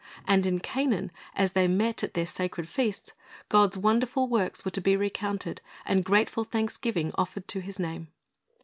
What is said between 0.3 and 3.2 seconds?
in Canaan as they met at their sacred feasts,